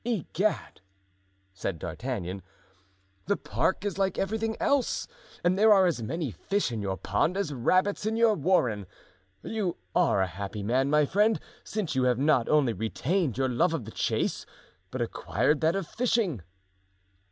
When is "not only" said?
12.17-12.73